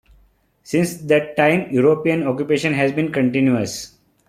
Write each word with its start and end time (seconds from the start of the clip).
Since 0.63 1.01
that 1.09 1.37
time 1.37 1.69
European 1.69 2.25
occupation 2.25 2.73
has 2.73 2.91
been 2.91 3.11
continuous. 3.11 3.99